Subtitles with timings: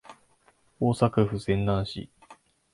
[0.79, 2.09] 大阪府泉南市